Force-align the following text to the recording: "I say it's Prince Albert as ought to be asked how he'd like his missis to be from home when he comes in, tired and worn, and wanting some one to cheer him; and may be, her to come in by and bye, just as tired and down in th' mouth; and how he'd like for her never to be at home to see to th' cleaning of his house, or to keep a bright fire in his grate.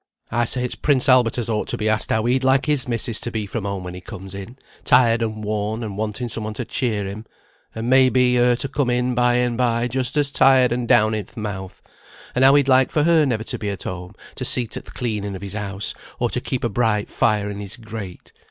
"I 0.31 0.45
say 0.45 0.63
it's 0.65 0.73
Prince 0.73 1.07
Albert 1.07 1.37
as 1.37 1.47
ought 1.47 1.67
to 1.67 1.77
be 1.77 1.87
asked 1.87 2.09
how 2.09 2.25
he'd 2.25 2.43
like 2.43 2.65
his 2.65 2.87
missis 2.87 3.19
to 3.19 3.29
be 3.29 3.45
from 3.45 3.65
home 3.65 3.83
when 3.83 3.93
he 3.93 4.01
comes 4.01 4.33
in, 4.33 4.57
tired 4.83 5.21
and 5.21 5.43
worn, 5.43 5.83
and 5.83 5.95
wanting 5.95 6.27
some 6.27 6.43
one 6.43 6.55
to 6.55 6.65
cheer 6.65 7.05
him; 7.05 7.27
and 7.75 7.87
may 7.87 8.09
be, 8.09 8.35
her 8.37 8.55
to 8.55 8.67
come 8.67 8.89
in 8.89 9.13
by 9.13 9.35
and 9.35 9.59
bye, 9.59 9.87
just 9.87 10.17
as 10.17 10.31
tired 10.31 10.71
and 10.71 10.87
down 10.87 11.13
in 11.13 11.25
th' 11.25 11.37
mouth; 11.37 11.83
and 12.33 12.43
how 12.43 12.55
he'd 12.55 12.67
like 12.67 12.89
for 12.89 13.03
her 13.03 13.27
never 13.27 13.43
to 13.43 13.59
be 13.59 13.69
at 13.69 13.83
home 13.83 14.15
to 14.33 14.43
see 14.43 14.65
to 14.65 14.81
th' 14.81 14.91
cleaning 14.91 15.35
of 15.35 15.43
his 15.43 15.53
house, 15.53 15.93
or 16.17 16.31
to 16.31 16.41
keep 16.41 16.63
a 16.63 16.67
bright 16.69 17.07
fire 17.07 17.47
in 17.47 17.59
his 17.59 17.77
grate. 17.77 18.33